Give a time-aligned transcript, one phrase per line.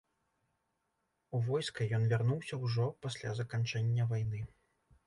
[1.39, 4.41] У войска ён вярнуўся ўжо пасля заканчэння вайны.